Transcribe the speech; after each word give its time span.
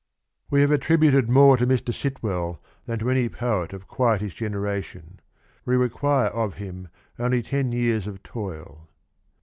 We 0.49 0.61
have 0.61 0.71
attributed 0.71 1.29
more 1.29 1.57
to 1.57 1.67
Mr. 1.67 1.93
Sitwell 1.93 2.59
than 2.87 2.97
to 2.97 3.11
any 3.11 3.29
poet 3.29 3.71
of 3.71 3.87
quite 3.87 4.19
his 4.19 4.33
generation. 4.33 5.19
We 5.63 5.75
require 5.75 6.29
of 6.29 6.55
him 6.55 6.87
only 7.19 7.43
ten 7.43 7.71
years 7.71 8.07
of 8.07 8.23
toil. 8.23 8.87